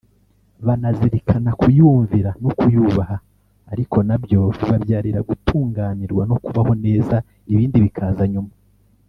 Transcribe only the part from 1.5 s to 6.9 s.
kuyumvira no kuyubaha ariko nabyo bibabyarira gutunganirwa no kubaho